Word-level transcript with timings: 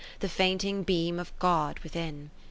The 0.19 0.27
fainting 0.27 0.81
beam 0.81 1.19
of 1.19 1.31
God 1.37 1.77
within. 1.83 2.31